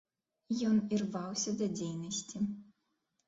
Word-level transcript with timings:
Ён 0.69 0.77
ірваўся 0.95 1.53
да 1.61 1.67
дзейнасці. 1.77 2.37